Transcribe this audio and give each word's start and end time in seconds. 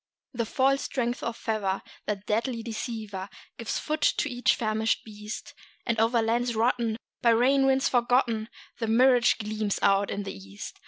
The 0.33 0.47
false 0.47 0.81
strength 0.81 1.21
of 1.21 1.37
fever, 1.37 1.83
that 2.07 2.25
deadly 2.25 2.63
deceiver, 2.63 3.29
Gives 3.59 3.77
foot 3.77 4.01
to 4.01 4.27
each 4.27 4.55
famishing 4.55 4.99
beast; 5.05 5.53
And 5.85 5.99
over 5.99 6.23
lands 6.23 6.55
rotten, 6.55 6.97
by 7.21 7.29
rain 7.29 7.67
winds 7.67 7.87
forgotten, 7.87 8.49
The 8.79 8.87
mirage 8.87 9.35
gleams 9.35 9.77
out 9.83 10.09
in 10.09 10.23
the 10.23 10.33
east. 10.35 10.79